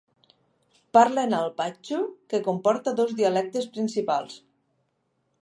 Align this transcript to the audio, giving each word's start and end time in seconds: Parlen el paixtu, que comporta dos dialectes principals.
Parlen 0.97 1.35
el 1.39 1.51
paixtu, 1.59 1.99
que 2.33 2.41
comporta 2.49 2.95
dos 3.01 3.15
dialectes 3.21 3.69
principals. 3.77 4.41